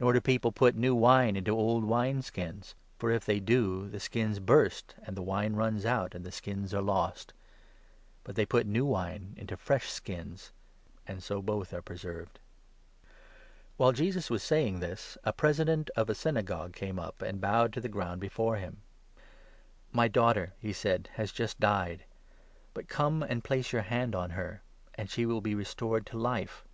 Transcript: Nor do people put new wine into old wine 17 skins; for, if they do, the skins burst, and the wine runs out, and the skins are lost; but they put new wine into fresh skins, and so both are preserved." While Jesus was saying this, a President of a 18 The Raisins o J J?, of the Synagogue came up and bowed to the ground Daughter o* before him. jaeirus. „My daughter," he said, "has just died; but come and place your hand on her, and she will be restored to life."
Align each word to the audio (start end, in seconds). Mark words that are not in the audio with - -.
Nor 0.00 0.12
do 0.14 0.20
people 0.20 0.50
put 0.50 0.74
new 0.74 0.92
wine 0.92 1.36
into 1.36 1.56
old 1.56 1.84
wine 1.84 2.14
17 2.20 2.22
skins; 2.22 2.74
for, 2.98 3.12
if 3.12 3.24
they 3.24 3.38
do, 3.38 3.88
the 3.88 4.00
skins 4.00 4.40
burst, 4.40 4.96
and 5.04 5.16
the 5.16 5.22
wine 5.22 5.54
runs 5.54 5.86
out, 5.86 6.16
and 6.16 6.24
the 6.24 6.32
skins 6.32 6.74
are 6.74 6.82
lost; 6.82 7.32
but 8.24 8.34
they 8.34 8.44
put 8.44 8.66
new 8.66 8.84
wine 8.84 9.34
into 9.36 9.56
fresh 9.56 9.88
skins, 9.88 10.50
and 11.06 11.22
so 11.22 11.40
both 11.40 11.72
are 11.72 11.80
preserved." 11.80 12.40
While 13.76 13.92
Jesus 13.92 14.28
was 14.30 14.42
saying 14.42 14.80
this, 14.80 15.16
a 15.22 15.32
President 15.32 15.90
of 15.90 15.98
a 15.98 15.98
18 15.98 15.98
The 15.98 16.00
Raisins 16.00 16.00
o 16.00 16.00
J 16.00 16.00
J?, 16.00 16.00
of 16.00 16.06
the 16.08 16.20
Synagogue 16.56 16.72
came 16.74 16.98
up 16.98 17.22
and 17.22 17.40
bowed 17.40 17.72
to 17.74 17.80
the 17.80 17.88
ground 17.88 18.12
Daughter 18.20 18.26
o* 18.26 18.28
before 18.28 18.56
him. 18.56 18.72
jaeirus. 19.14 19.22
„My 19.94 20.08
daughter," 20.08 20.52
he 20.58 20.72
said, 20.72 21.08
"has 21.12 21.30
just 21.30 21.60
died; 21.60 22.02
but 22.74 22.88
come 22.88 23.22
and 23.22 23.44
place 23.44 23.70
your 23.72 23.82
hand 23.82 24.16
on 24.16 24.30
her, 24.30 24.62
and 24.96 25.08
she 25.08 25.24
will 25.24 25.40
be 25.40 25.54
restored 25.54 26.04
to 26.06 26.18
life." 26.18 26.64